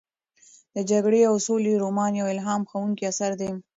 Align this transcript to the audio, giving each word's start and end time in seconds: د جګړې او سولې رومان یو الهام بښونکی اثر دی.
د 0.75 0.77
جګړې 0.91 1.21
او 1.29 1.35
سولې 1.45 1.73
رومان 1.83 2.11
یو 2.15 2.31
الهام 2.33 2.61
بښونکی 2.65 3.03
اثر 3.11 3.31
دی. 3.41 3.51